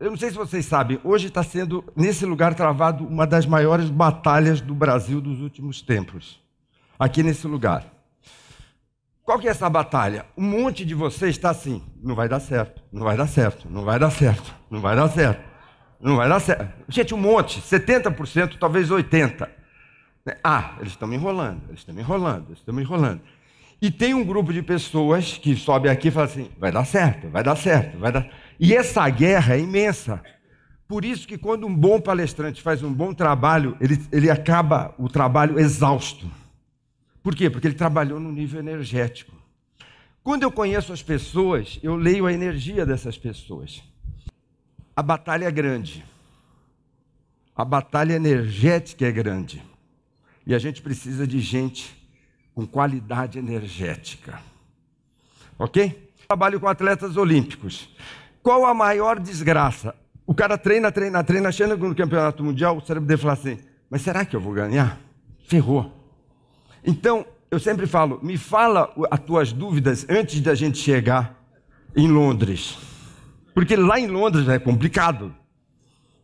[0.00, 3.90] eu não sei se vocês sabem, hoje está sendo, nesse lugar, travado uma das maiores
[3.90, 6.40] batalhas do Brasil dos últimos tempos.
[6.98, 7.84] Aqui nesse lugar.
[9.24, 10.24] Qual que é essa batalha?
[10.36, 13.84] Um monte de vocês está assim, não vai dar certo, não vai dar certo, não
[13.84, 15.44] vai dar certo, não vai dar certo,
[16.00, 16.72] não vai dar certo.
[16.88, 19.48] Gente, um monte, 70%, talvez 80%.
[20.42, 23.20] Ah, eles estão me enrolando, eles estão me enrolando, eles estão me enrolando.
[23.80, 27.28] E tem um grupo de pessoas que sobe aqui e fala assim: vai dar certo,
[27.28, 28.28] vai dar certo, vai dar.
[28.58, 30.22] E essa guerra é imensa.
[30.86, 35.08] Por isso que quando um bom palestrante faz um bom trabalho, ele, ele acaba o
[35.08, 36.30] trabalho exausto.
[37.22, 37.50] Por quê?
[37.50, 39.36] Porque ele trabalhou no nível energético.
[40.22, 43.82] Quando eu conheço as pessoas, eu leio a energia dessas pessoas.
[44.96, 46.04] A batalha é grande.
[47.54, 49.62] A batalha energética é grande.
[50.46, 51.96] E a gente precisa de gente
[52.54, 54.40] com qualidade energética.
[55.58, 56.12] Ok?
[56.26, 57.88] Trabalho com atletas olímpicos.
[58.48, 59.94] Qual a maior desgraça?
[60.26, 63.58] O cara treina, treina, treina, chega no campeonato mundial, o cérebro dele fala assim:
[63.90, 64.98] mas será que eu vou ganhar?
[65.46, 65.92] Ferrou.
[66.82, 71.38] Então, eu sempre falo, me fala as tuas dúvidas antes da gente chegar
[71.94, 72.78] em Londres.
[73.52, 75.34] Porque lá em Londres é complicado.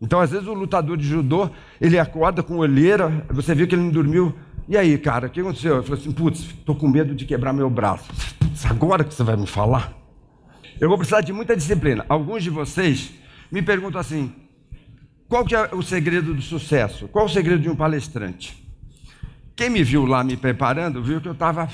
[0.00, 3.82] Então, às vezes, o lutador de judô, ele acorda com olheira, você vê que ele
[3.82, 4.34] não dormiu.
[4.66, 5.76] E aí, cara, o que aconteceu?
[5.76, 8.08] Eu falei assim, putz, estou com medo de quebrar meu braço.
[8.38, 10.03] Putz, agora que você vai me falar?
[10.80, 12.04] Eu vou precisar de muita disciplina.
[12.08, 13.12] Alguns de vocês
[13.50, 14.32] me perguntam assim,
[15.28, 17.08] qual que é o segredo do sucesso?
[17.08, 18.62] Qual o segredo de um palestrante?
[19.56, 21.68] Quem me viu lá me preparando, viu que eu estava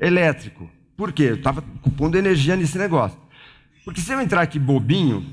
[0.00, 0.70] elétrico.
[0.96, 1.24] Por quê?
[1.24, 1.62] Eu estava
[1.96, 3.18] pondo energia nesse negócio.
[3.84, 5.24] Porque se eu entrar aqui bobinho,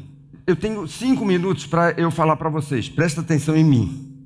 [0.46, 2.90] eu tenho cinco minutos para eu falar para vocês.
[2.90, 4.26] Presta atenção em mim.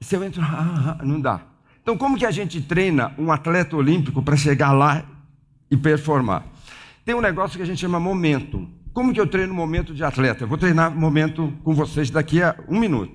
[0.00, 0.42] Se eu entro,
[1.02, 1.42] não dá.
[1.82, 5.04] Então, como que a gente treina um atleta olímpico para chegar lá
[5.70, 6.44] e performar?
[7.04, 8.68] Tem um negócio que a gente chama momento.
[8.92, 10.44] Como que eu treino momento de atleta?
[10.44, 13.14] Eu vou treinar momento com vocês daqui a um minuto.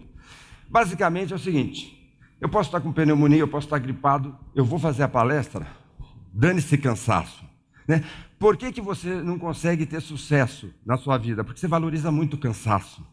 [0.69, 1.95] Basicamente é o seguinte:
[2.39, 5.67] eu posso estar com pneumonia, eu posso estar gripado, eu vou fazer a palestra,
[6.33, 7.45] dane-se cansaço.
[7.87, 8.03] Né?
[8.39, 11.43] Por que, que você não consegue ter sucesso na sua vida?
[11.43, 13.05] Porque você valoriza muito o cansaço,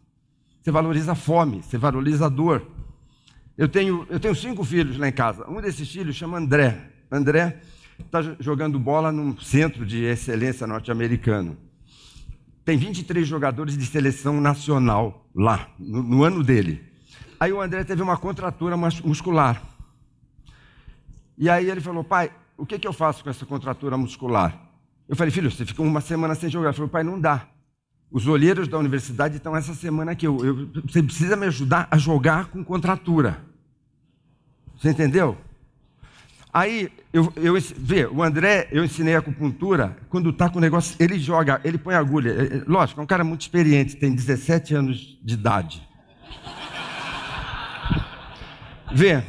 [0.61, 2.67] você valoriza a fome, você valoriza a dor.
[3.57, 5.49] Eu tenho, eu tenho cinco filhos lá em casa.
[5.49, 6.91] Um desses filhos chama André.
[7.11, 7.61] André
[8.07, 11.57] está jogando bola num centro de excelência norte-americano.
[12.65, 16.83] Tem 23 jogadores de seleção nacional lá, no, no ano dele.
[17.41, 19.61] Aí o André teve uma contratura muscular.
[21.37, 24.57] E aí ele falou, pai, o que, que eu faço com essa contratura muscular?
[25.09, 26.69] Eu falei, filho, você ficou uma semana sem jogar.
[26.69, 27.49] Ele falou, pai, não dá.
[28.11, 30.27] Os olheiros da universidade estão essa semana aqui.
[30.27, 33.45] Eu, eu, você precisa me ajudar a jogar com contratura.
[34.77, 35.37] Você entendeu?
[36.53, 41.19] Aí, eu, eu, vê, o André, eu ensinei acupuntura, quando está com o negócio, ele
[41.19, 42.31] joga, ele põe agulha.
[42.31, 45.89] É, é, lógico, é um cara muito experiente, tem 17 anos de idade.
[48.95, 49.25] Vê,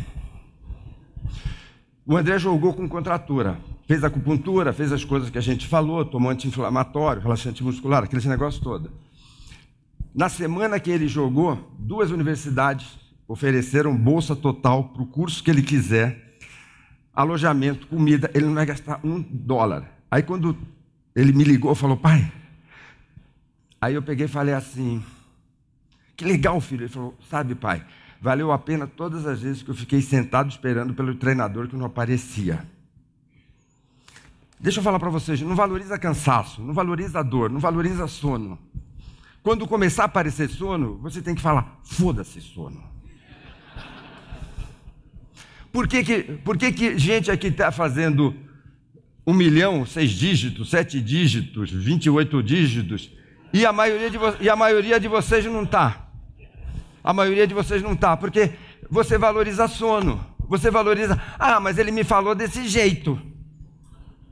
[2.05, 3.57] o André jogou com contratura.
[3.87, 8.61] Fez acupuntura, fez as coisas que a gente falou, tomou anti-inflamatório, relaxante muscular, aquele negócio
[8.61, 8.91] todo.
[10.13, 12.85] Na semana que ele jogou, duas universidades
[13.27, 16.32] ofereceram bolsa total para o curso que ele quiser,
[17.13, 19.89] alojamento, comida, ele não vai gastar um dólar.
[20.09, 20.57] Aí quando
[21.15, 22.31] ele me ligou, falou, pai.
[23.79, 25.03] Aí eu peguei e falei assim,
[26.15, 26.83] que legal, filho.
[26.83, 27.85] Ele falou, sabe, pai,
[28.21, 31.85] valeu a pena todas as vezes que eu fiquei sentado esperando pelo treinador que não
[31.85, 32.65] aparecia.
[34.59, 38.57] Deixa eu falar para vocês, não valoriza cansaço, não valoriza dor, não valoriza sono.
[39.43, 42.92] Quando começar a aparecer sono, você tem que falar: foda-se sono.
[45.73, 48.35] Por que, que, por que, que gente aqui está fazendo
[49.25, 53.09] um milhão, seis dígitos, sete dígitos, 28 dígitos,
[53.51, 56.07] e a maioria de, e a maioria de vocês não está?
[57.03, 58.51] A maioria de vocês não está, porque
[58.89, 60.23] você valoriza sono.
[60.47, 63.19] Você valoriza, ah, mas ele me falou desse jeito.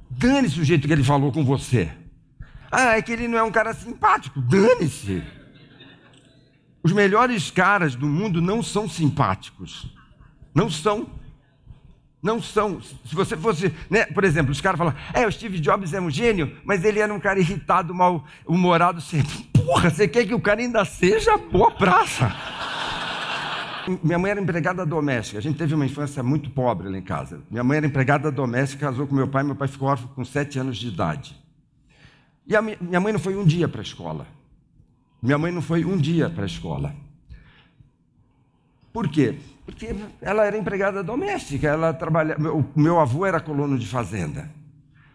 [0.10, 1.92] Dane-se o jeito que ele falou com você.
[2.72, 4.40] Ah, é que ele não é um cara simpático.
[4.42, 5.24] Dane-se.
[6.84, 9.92] Os melhores caras do mundo não são simpáticos.
[10.54, 11.21] Não são.
[12.22, 12.80] Não são.
[12.82, 16.10] Se você fosse, né, por exemplo, os caras falam, é, o Steve Jobs é um
[16.10, 19.50] gênio, mas ele era um cara irritado, mal-humorado sempre.
[19.54, 22.32] Porra, você quer que o cara ainda seja boa praça?
[24.04, 25.40] Minha mãe era empregada doméstica.
[25.40, 27.42] A gente teve uma infância muito pobre lá em casa.
[27.50, 29.44] Minha mãe era empregada doméstica, casou com meu pai.
[29.44, 31.36] Meu pai ficou órfão com sete anos de idade.
[32.48, 32.54] E
[32.84, 34.28] minha mãe não foi um dia para a escola.
[35.22, 36.94] Minha mãe não foi um dia para a escola.
[38.94, 39.38] Por quê?
[39.66, 41.68] Porque ela era empregada doméstica.
[41.68, 42.38] Ela trabalha.
[42.38, 44.50] O meu avô era colono de fazenda.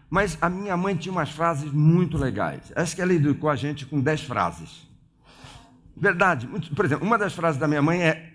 [0.09, 2.71] Mas a minha mãe tinha umas frases muito legais.
[2.75, 4.87] Acho que ela educou a gente com dez frases.
[5.95, 6.47] Verdade.
[6.75, 8.33] Por exemplo, uma das frases da minha mãe é: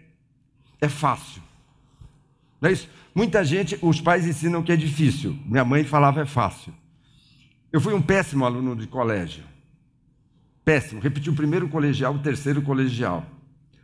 [0.81, 1.43] é fácil.
[2.61, 2.89] Não é isso?
[3.15, 5.37] Muita gente, os pais ensinam que é difícil.
[5.45, 6.73] Minha mãe falava é fácil.
[7.73, 9.45] Eu fui um péssimo aluno de colégio.
[10.65, 11.01] Péssimo.
[11.01, 13.27] Repeti o primeiro colegial, o terceiro colegial.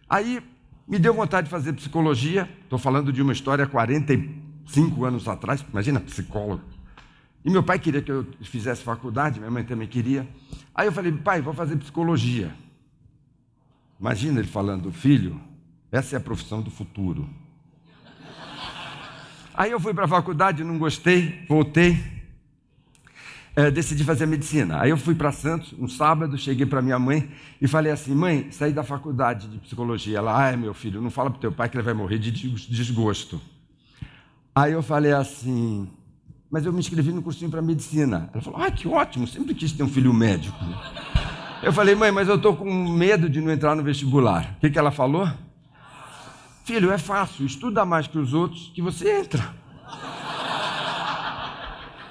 [0.08, 0.42] Aí
[0.88, 2.48] me deu vontade de fazer psicologia.
[2.62, 5.64] Estou falando de uma história 45 anos atrás.
[5.70, 6.62] Imagina, psicólogo.
[7.44, 10.26] E meu pai queria que eu fizesse faculdade, minha mãe também queria.
[10.74, 12.52] Aí eu falei, pai, vou fazer psicologia.
[14.00, 15.40] Imagina ele falando, filho,
[15.92, 17.28] essa é a profissão do futuro.
[19.54, 22.17] Aí eu fui para a faculdade, não gostei, voltei,
[23.58, 24.80] é, decidi fazer medicina.
[24.80, 27.28] Aí eu fui para Santos, um sábado, cheguei para minha mãe
[27.60, 30.18] e falei assim: mãe, saí da faculdade de psicologia.
[30.18, 33.40] Ela, ai meu filho, não fala para teu pai que ele vai morrer de desgosto.
[34.54, 35.90] Aí eu falei assim:
[36.48, 38.30] mas eu me inscrevi no cursinho para medicina.
[38.32, 40.56] Ela falou: Ah, que ótimo, sempre quis ter um filho médico.
[41.60, 44.54] Eu falei, mãe, mas eu estou com medo de não entrar no vestibular.
[44.56, 45.28] O que, que ela falou?
[46.64, 49.52] Filho, é fácil, estuda mais que os outros que você entra.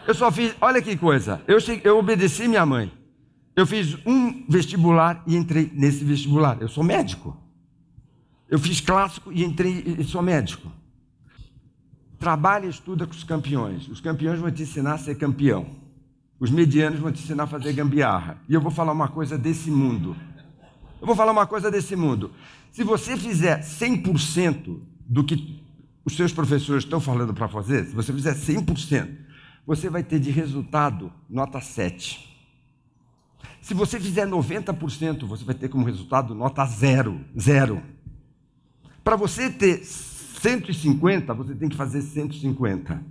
[0.08, 2.90] Eu só fiz, olha que coisa, eu, eu obedeci minha mãe.
[3.54, 6.58] Eu fiz um vestibular e entrei nesse vestibular.
[6.62, 7.36] Eu sou médico.
[8.50, 10.72] Eu fiz clássico e entrei e sou médico.
[12.18, 13.90] Trabalha e estuda com os campeões.
[13.90, 15.66] Os campeões vão te ensinar a ser campeão.
[16.40, 18.38] Os medianos vão te ensinar a fazer gambiarra.
[18.48, 20.16] E eu vou falar uma coisa desse mundo.
[21.02, 22.32] Eu vou falar uma coisa desse mundo.
[22.72, 25.62] Se você fizer 100% do que
[26.06, 29.28] os seus professores estão falando para fazer, se você fizer 100%,
[29.68, 32.26] você vai ter de resultado nota 7.
[33.62, 37.20] Se você fizer 90%, você vai ter como resultado nota 0.
[37.38, 37.84] Zero.
[39.04, 43.04] Para você ter 150, você tem que fazer 150.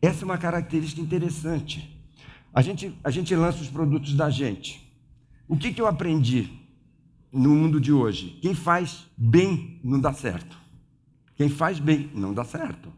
[0.00, 1.96] Essa é uma característica interessante.
[2.52, 4.92] A gente, a gente lança os produtos da gente.
[5.46, 6.52] O que, que eu aprendi
[7.32, 8.36] no mundo de hoje?
[8.42, 10.58] Quem faz bem não dá certo.
[11.36, 12.92] Quem faz bem não dá certo.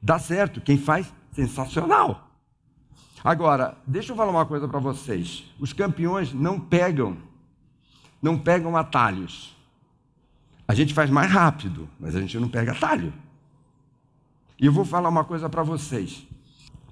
[0.00, 2.28] Dá certo quem faz sensacional.
[3.22, 5.44] Agora, deixa eu falar uma coisa para vocês.
[5.58, 7.16] Os campeões não pegam,
[8.22, 9.56] não pegam atalhos.
[10.66, 13.12] A gente faz mais rápido, mas a gente não pega atalho.
[14.60, 16.26] E eu vou falar uma coisa para vocês.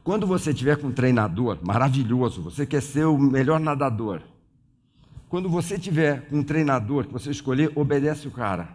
[0.02, 4.22] Quando você tiver com um treinador maravilhoso, você quer ser o melhor nadador.
[5.28, 8.68] Quando você tiver com um treinador que você escolher, obedece o cara.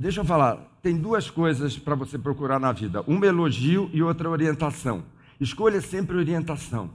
[0.00, 4.28] Deixa eu falar, tem duas coisas para você procurar na vida: uma elogio e outra
[4.28, 5.04] orientação.
[5.40, 6.90] Escolha sempre orientação.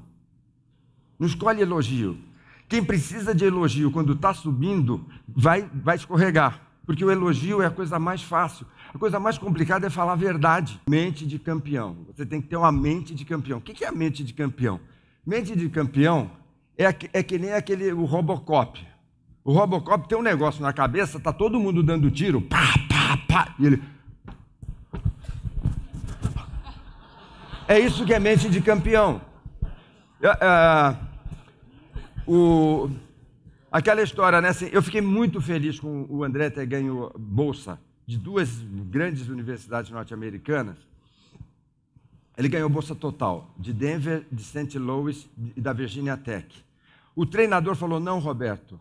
[1.18, 2.18] Não escolhe elogio.
[2.68, 6.62] Quem precisa de elogio quando está subindo, vai, vai escorregar.
[6.86, 8.66] Porque o elogio é a coisa mais fácil.
[8.94, 10.82] A coisa mais complicada é falar a verdade.
[10.88, 11.98] Mente de campeão.
[12.08, 13.60] Você tem que ter uma mente de campeão.
[13.60, 14.80] O que é a mente de campeão?
[15.26, 16.30] Mente de campeão
[16.78, 18.86] é, é que nem aquele o Robocop.
[19.44, 22.74] O Robocop tem um negócio na cabeça, tá todo mundo dando tiro, pá,
[23.60, 23.84] e ele.
[27.68, 29.22] É isso que é mente de campeão.
[30.22, 30.96] É,
[32.28, 32.90] o,
[33.74, 34.50] Aquela história, né?
[34.50, 39.90] Assim, eu fiquei muito feliz com o André ter ganho bolsa de duas grandes universidades
[39.90, 40.78] norte-americanas.
[42.38, 44.78] Ele ganhou bolsa total, de Denver, de St.
[44.78, 46.64] Louis e da Virginia Tech.
[47.16, 48.80] O treinador falou: não, Roberto,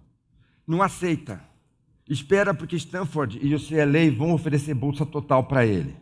[0.67, 1.43] não aceita.
[2.09, 5.97] Espera porque Stanford e o CLA vão oferecer bolsa total para ele.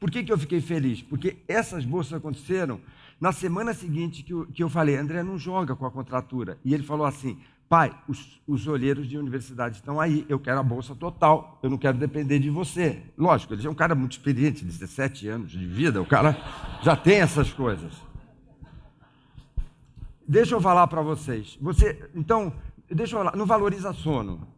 [0.00, 1.02] Por que, que eu fiquei feliz?
[1.02, 2.80] Porque essas bolsas aconteceram
[3.20, 6.58] na semana seguinte que eu, que eu falei, André não joga com a contratura.
[6.64, 10.62] E ele falou assim, Pai, os, os olheiros de universidade estão aí, eu quero a
[10.62, 13.02] bolsa total, eu não quero depender de você.
[13.16, 16.34] Lógico, ele é um cara muito experiente, 17 anos de vida, o cara
[16.82, 17.92] já tem essas coisas.
[20.26, 21.58] Deixa eu falar para vocês.
[21.60, 22.54] Você, então,
[22.90, 24.48] deixa eu falar, não valoriza sono,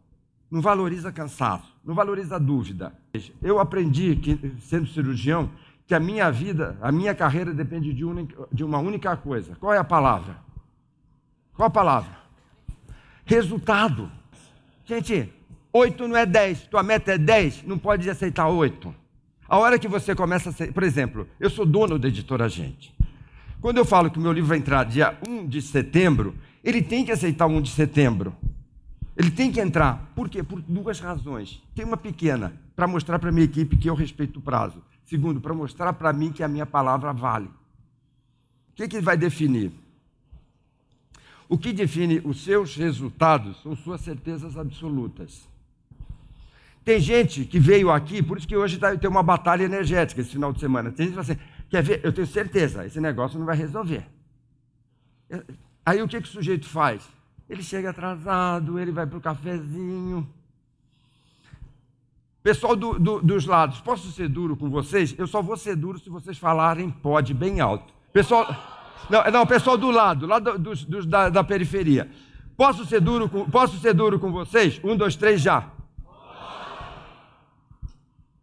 [0.51, 2.93] não valoriza cansaço, não valoriza dúvida.
[3.41, 5.49] Eu aprendi que, sendo cirurgião,
[5.87, 8.03] que a minha vida, a minha carreira depende de,
[8.51, 9.55] de uma única coisa.
[9.55, 10.37] Qual é a palavra?
[11.53, 12.21] Qual a palavra?
[13.25, 14.11] resultado.
[14.85, 15.31] Gente,
[15.71, 18.93] oito não é dez, tua meta é dez, não pode aceitar oito.
[19.47, 22.93] A hora que você começa a ser, por exemplo, eu sou dono da editora Gente.
[23.61, 27.05] Quando eu falo que o meu livro vai entrar dia 1 de setembro, ele tem
[27.05, 28.35] que aceitar 1 de setembro.
[29.15, 30.11] Ele tem que entrar.
[30.15, 30.41] Por quê?
[30.41, 31.61] Por duas razões.
[31.75, 34.81] Tem uma pequena, para mostrar para a minha equipe que eu respeito o prazo.
[35.05, 37.47] Segundo, para mostrar para mim que a minha palavra vale.
[37.47, 39.71] O que, que vai definir?
[41.49, 45.47] O que define os seus resultados são suas certezas absolutas.
[46.83, 50.31] Tem gente que veio aqui, por isso que hoje tá, tem uma batalha energética esse
[50.31, 50.91] final de semana.
[50.91, 52.01] Tem gente que fala assim: Quer ver?
[52.03, 54.05] Eu tenho certeza, esse negócio não vai resolver.
[55.85, 57.07] Aí o que, que o sujeito faz?
[57.51, 60.25] Ele chega atrasado, ele vai para o cafezinho.
[62.41, 65.13] Pessoal do, do, dos lados, posso ser duro com vocês?
[65.17, 67.93] Eu só vou ser duro se vocês falarem pode bem alto.
[68.13, 68.47] Pessoal,
[69.09, 72.09] não, não pessoal do lado, lá do, dos, dos, da, da, periferia.
[72.55, 74.79] Posso ser duro com, posso ser duro com vocês?
[74.81, 75.67] Um, dois, três, já.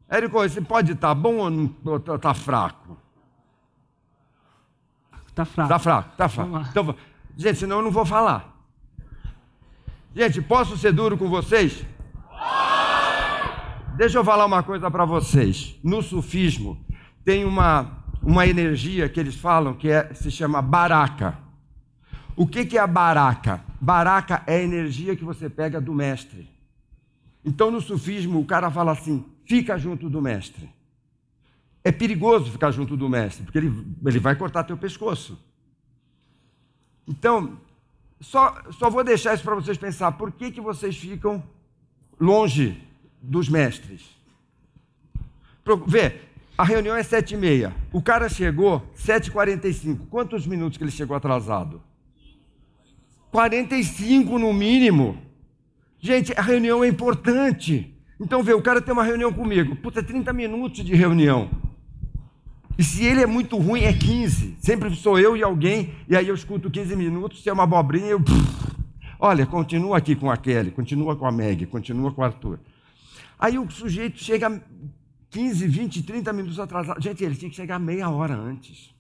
[0.06, 2.98] Érico, você pode estar tá bom ou não está tá fraco?
[5.28, 5.72] Está fraco.
[5.72, 6.58] Está fraco, está fraco.
[6.70, 6.94] Então,
[7.38, 8.57] gente, senão eu não vou falar.
[10.14, 11.84] Gente, posso ser duro com vocês?
[13.96, 15.78] Deixa eu falar uma coisa para vocês.
[15.82, 16.84] No sufismo
[17.24, 21.38] tem uma, uma energia que eles falam que é, se chama baraca.
[22.34, 23.64] O que, que é a baraca?
[23.80, 26.48] Baraca é a energia que você pega do mestre.
[27.44, 30.70] Então no sufismo o cara fala assim: fica junto do mestre.
[31.84, 35.38] É perigoso ficar junto do mestre, porque ele, ele vai cortar teu pescoço.
[37.06, 37.58] Então,
[38.20, 40.12] só, só vou deixar isso para vocês pensar.
[40.12, 41.42] Por que, que vocês ficam
[42.20, 42.82] longe
[43.20, 44.16] dos mestres.
[45.87, 46.20] Vê,
[46.56, 47.75] a reunião é sete e meia.
[47.92, 50.06] O cara chegou sete quarenta e cinco.
[50.06, 51.82] Quantos minutos que ele chegou atrasado?
[53.30, 55.18] 45 no mínimo.
[56.00, 57.94] Gente, a reunião é importante.
[58.18, 59.76] Então, vê, o cara tem uma reunião comigo.
[59.76, 61.50] Puta, 30 minutos de reunião.
[62.78, 64.56] E se ele é muito ruim, é 15.
[64.61, 68.06] Sempre sou eu e alguém, e aí eu escuto 15 minutos, se é uma abobrinha,
[68.06, 68.23] eu.
[69.18, 72.61] Olha, continua aqui com a Kelly, continua com a Meg, continua com o Arthur.
[73.37, 74.62] Aí o sujeito chega
[75.28, 77.02] 15, 20, 30 minutos atrasado.
[77.02, 78.94] Gente, ele tinha que chegar meia hora antes.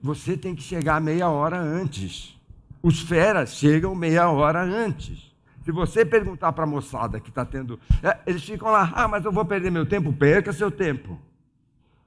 [0.00, 2.38] Você tem que chegar meia hora antes.
[2.80, 5.34] Os feras chegam meia hora antes.
[5.66, 7.78] Se você perguntar para a moçada que está tendo.
[8.02, 10.10] É, eles ficam lá, ah, mas eu vou perder meu tempo.
[10.10, 11.20] Perca seu tempo.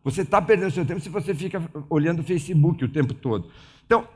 [0.04, 3.52] Você está perdendo seu tempo se você fica olhando o Facebook o tempo todo.
[3.86, 4.08] Então,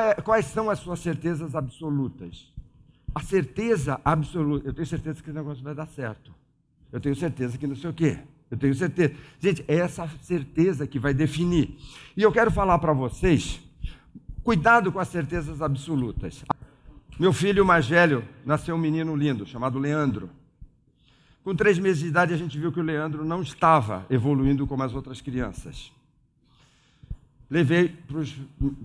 [0.00, 2.52] é, quais são as suas certezas absolutas?
[3.14, 4.68] a certeza absoluta.
[4.68, 6.34] Eu tenho certeza que o negócio vai dar certo.
[6.90, 8.18] Eu tenho certeza que não sei o quê.
[8.50, 9.14] Eu tenho certeza.
[9.38, 11.78] Gente, é essa certeza que vai definir.
[12.16, 13.60] E eu quero falar para vocês:
[14.42, 16.44] cuidado com as certezas absolutas.
[17.16, 20.28] Meu filho mais velho nasceu um menino lindo chamado Leandro.
[21.44, 24.82] Com três meses de idade, a gente viu que o Leandro não estava evoluindo como
[24.82, 25.92] as outras crianças.
[27.48, 28.34] Levei para os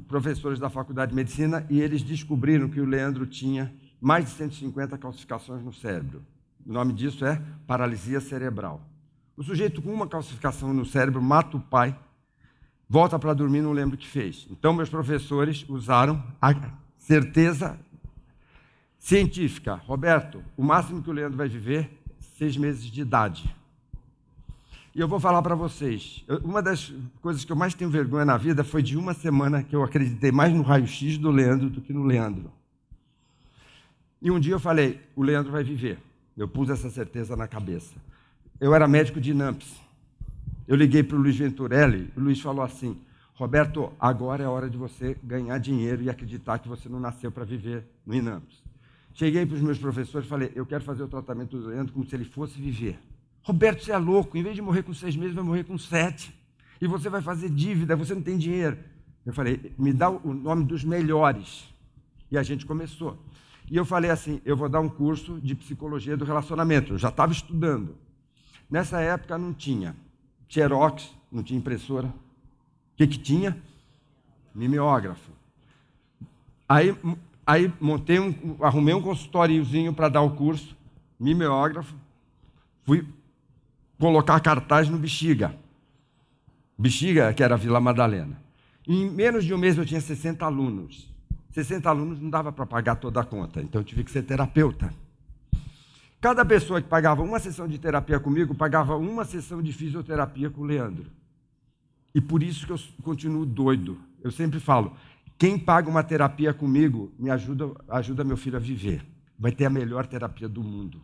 [0.08, 4.96] professores da faculdade de medicina e eles descobriram que o Leandro tinha mais de 150
[5.00, 6.22] calcificações no cérebro.
[6.64, 8.80] O nome disso é paralisia cerebral.
[9.36, 11.98] O sujeito com uma calcificação no cérebro mata o pai,
[12.88, 14.46] volta para dormir não lembra o que fez.
[14.52, 16.54] Então, meus professores usaram a
[16.96, 17.80] certeza
[19.00, 19.76] científica.
[19.76, 21.90] Roberto, o máximo que o Leandro vai viver,
[22.38, 23.56] seis meses de idade.
[24.94, 26.92] E eu vou falar para vocês, uma das
[27.22, 30.32] coisas que eu mais tenho vergonha na vida foi de uma semana que eu acreditei
[30.32, 32.52] mais no raio-x do Leandro do que no Leandro.
[34.22, 36.00] E um dia eu falei: o Leandro vai viver.
[36.36, 37.94] Eu pus essa certeza na cabeça.
[38.60, 39.80] Eu era médico de Namps.
[40.68, 42.12] Eu liguei para o Luiz Venturelli.
[42.18, 43.00] O Luiz falou assim:
[43.36, 47.46] Roberto, agora é hora de você ganhar dinheiro e acreditar que você não nasceu para
[47.46, 48.69] viver no Inamps.
[49.20, 52.06] Cheguei para os meus professores e falei: eu quero fazer o tratamento do Leandro como
[52.06, 52.98] se ele fosse viver.
[53.44, 54.38] Roberto, você é louco.
[54.38, 56.34] Em vez de morrer com seis meses, vai morrer com sete.
[56.80, 58.78] E você vai fazer dívida, você não tem dinheiro.
[59.26, 61.68] Eu falei: me dá o nome dos melhores.
[62.32, 63.22] E a gente começou.
[63.70, 66.94] E eu falei assim: eu vou dar um curso de psicologia do relacionamento.
[66.94, 67.98] Eu já estava estudando.
[68.72, 69.98] Nessa época não tinha
[70.48, 72.08] Xerox, não tinha impressora.
[72.08, 72.14] O
[72.96, 73.62] que, que tinha?
[74.56, 75.30] Mimeógrafo.
[76.70, 76.96] Aí,
[77.50, 80.78] aí montei um, arrumei um consultóriozinho para dar o curso,
[81.20, 81.96] mimeógrafo.
[82.86, 83.08] Fui
[83.98, 85.56] colocar cartaz no Bexiga.
[86.78, 88.40] Bexiga, que era Vila Madalena.
[88.88, 91.12] Em menos de um mês eu tinha 60 alunos.
[91.50, 94.94] 60 alunos não dava para pagar toda a conta, então eu tive que ser terapeuta.
[96.22, 100.62] Cada pessoa que pagava uma sessão de terapia comigo, pagava uma sessão de fisioterapia com
[100.62, 101.08] o Leandro.
[102.14, 103.98] E por isso que eu continuo doido.
[104.22, 104.96] Eu sempre falo:
[105.40, 109.04] quem paga uma terapia comigo me ajuda, ajuda meu filho a viver.
[109.40, 111.02] Vai ter a melhor terapia do mundo.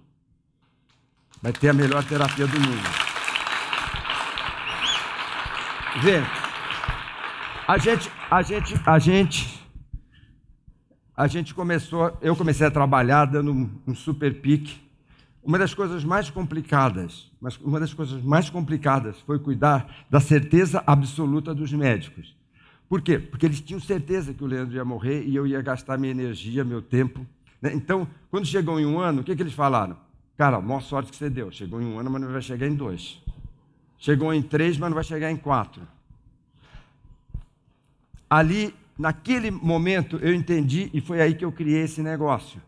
[1.41, 2.83] Vai ter a melhor terapia do mundo.
[6.03, 6.21] Vê,
[7.65, 9.65] a gente, a gente, a gente
[11.15, 13.53] a gente começou, eu comecei a trabalhar dando
[13.87, 14.81] um, super pique.
[15.41, 20.83] Uma das coisas mais complicadas, mas uma das coisas mais complicadas foi cuidar da certeza
[20.85, 22.35] absoluta dos médicos.
[22.87, 23.17] Por quê?
[23.17, 26.63] Porque eles tinham certeza que o Leandro ia morrer e eu ia gastar minha energia,
[26.63, 27.25] meu tempo.
[27.61, 27.71] Né?
[27.73, 29.97] Então, quando chegou em um ano, o que, que eles falaram?
[30.37, 31.51] Cara, maior sorte que você deu.
[31.51, 33.21] Chegou em um ano, mas não vai chegar em dois.
[33.97, 35.81] Chegou em três, mas não vai chegar em quatro.
[38.29, 42.61] Ali, naquele momento, eu entendi e foi aí que eu criei esse negócio.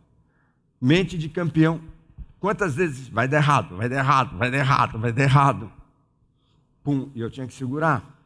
[0.80, 1.80] Mente de campeão.
[2.40, 5.72] Quantas vezes vai dar errado, vai dar errado, vai dar errado, vai dar errado.
[6.84, 8.17] Pum, e eu tinha que segurar.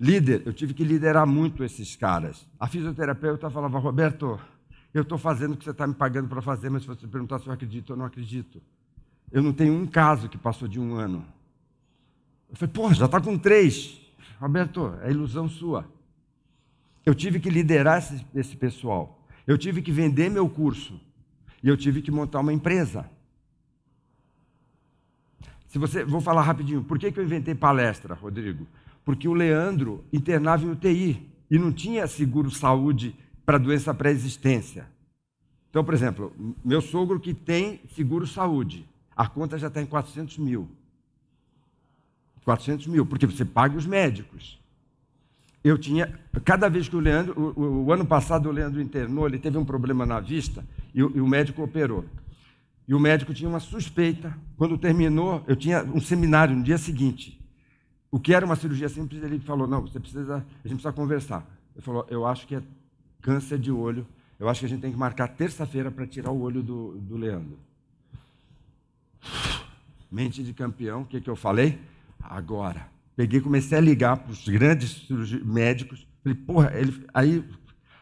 [0.00, 2.48] Líder, eu tive que liderar muito esses caras.
[2.58, 4.40] A fisioterapeuta falava, Roberto,
[4.94, 7.38] eu estou fazendo o que você está me pagando para fazer, mas se você perguntar
[7.38, 8.62] se eu acredito, eu não acredito.
[9.30, 11.22] Eu não tenho um caso que passou de um ano.
[12.48, 14.00] Eu falei, pô, já está com três.
[14.40, 15.86] Roberto, é ilusão sua.
[17.04, 19.22] Eu tive que liderar esse, esse pessoal.
[19.46, 20.98] Eu tive que vender meu curso.
[21.62, 23.08] E eu tive que montar uma empresa.
[25.68, 26.82] Se você, vou falar rapidinho.
[26.82, 28.66] Por que, que eu inventei palestra, Rodrigo?
[29.04, 33.14] Porque o Leandro internava em UTI e não tinha seguro saúde
[33.44, 34.86] para doença pré-existência.
[35.70, 36.32] Então, por exemplo,
[36.64, 40.68] meu sogro que tem seguro saúde, a conta já está em 400 mil.
[42.44, 44.58] 400 mil, porque você paga os médicos.
[45.62, 49.38] Eu tinha, cada vez que o Leandro, o, o ano passado o Leandro internou, ele
[49.38, 50.64] teve um problema na vista
[50.94, 52.04] e o, e o médico operou.
[52.88, 54.36] E o médico tinha uma suspeita.
[54.56, 57.39] Quando terminou, eu tinha um seminário no dia seguinte.
[58.10, 61.46] O que era uma cirurgia simples, ele falou: Não, você precisa, a gente precisa conversar.
[61.74, 62.62] Ele falou: Eu acho que é
[63.20, 64.06] câncer de olho.
[64.38, 67.16] Eu acho que a gente tem que marcar terça-feira para tirar o olho do, do
[67.16, 67.58] Leandro.
[70.10, 71.78] Mente de campeão, o que, que eu falei?
[72.18, 72.88] Agora.
[73.14, 75.06] Peguei, comecei a ligar para os grandes
[75.44, 76.06] médicos.
[76.22, 77.06] Falei, porra, ele...
[77.12, 77.44] aí,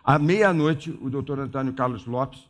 [0.04, 2.48] à meia-noite, o doutor Antônio Carlos Lopes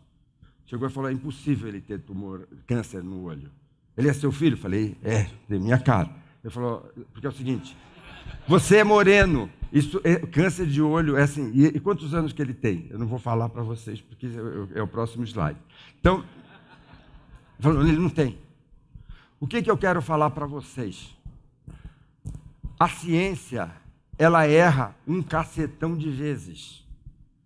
[0.66, 3.50] chegou e falou: é impossível ele ter tumor, câncer no olho.
[3.96, 4.56] Ele é seu filho?
[4.56, 6.10] Falei, é, de minha cara.
[6.42, 7.76] Ele falou, porque é o seguinte,
[8.46, 11.50] você é moreno, isso é, câncer de olho é assim.
[11.52, 12.86] E, e, quantos anos que ele tem?
[12.90, 15.58] Eu não vou falar para vocês, porque é, é, o próximo slide.
[16.00, 16.24] Então,
[17.58, 18.38] falou, ele não tem.
[19.40, 21.14] O que, que eu quero falar para vocês?
[22.78, 23.70] A ciência,
[24.16, 26.86] ela erra um cacetão de vezes.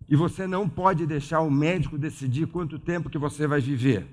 [0.07, 4.07] E você não pode deixar o médico decidir quanto tempo que você vai viver.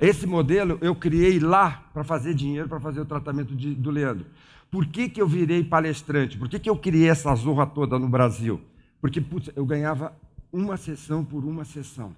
[0.00, 4.26] Esse modelo eu criei lá para fazer dinheiro, para fazer o tratamento de, do Leandro.
[4.70, 6.36] Por que, que eu virei palestrante?
[6.36, 8.60] Por que, que eu criei essa zorra toda no Brasil?
[9.00, 10.12] Porque putz, eu ganhava
[10.52, 12.14] uma sessão por uma sessão.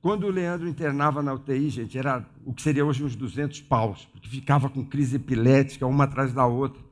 [0.00, 4.08] Quando o Leandro internava na UTI, gente, era o que seria hoje uns 200 paus,
[4.12, 6.82] porque ficava com crise epilética, uma atrás da outra.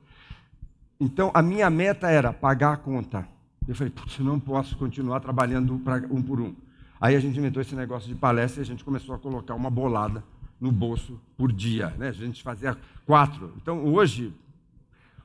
[1.01, 3.27] Então, a minha meta era pagar a conta.
[3.67, 5.81] Eu falei, putz, não posso continuar trabalhando
[6.11, 6.55] um por um.
[7.01, 9.71] Aí a gente inventou esse negócio de palestra e a gente começou a colocar uma
[9.71, 10.23] bolada
[10.61, 11.95] no bolso por dia.
[11.97, 12.09] Né?
[12.09, 13.55] A gente fazia quatro.
[13.57, 14.35] Então, hoje,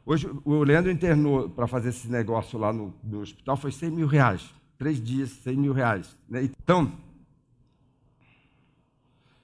[0.05, 4.07] hoje o Leandro internou para fazer esse negócio lá no, no, hospital, foi 100 mil
[4.07, 4.53] reais.
[4.77, 6.17] Três dias, 100 mil reais.
[6.29, 6.43] Né?
[6.63, 6.93] Então,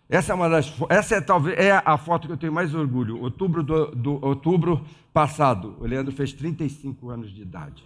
[0.08, 3.20] essa é uma das, essa é talvez é a foto que eu tenho mais orgulho.
[3.22, 7.84] Outubro do, do outubro passado, o Leandro fez 35 anos de idade.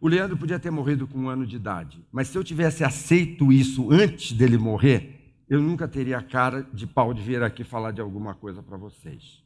[0.00, 3.52] O Leandro podia ter morrido com um ano de idade, mas se eu tivesse aceito
[3.52, 7.90] isso antes dele morrer, eu nunca teria a cara de pau de vir aqui falar
[7.90, 9.39] de alguma coisa para vocês.